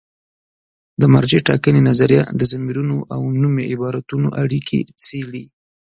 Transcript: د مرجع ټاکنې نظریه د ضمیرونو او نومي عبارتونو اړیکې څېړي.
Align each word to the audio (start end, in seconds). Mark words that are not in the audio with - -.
د 1.01 1.03
مرجع 1.13 1.39
ټاکنې 1.47 1.81
نظریه 1.89 2.23
د 2.39 2.41
ضمیرونو 2.51 2.97
او 3.13 3.21
نومي 3.41 3.65
عبارتونو 3.73 4.27
اړیکې 4.43 4.79
څېړي. 5.03 5.45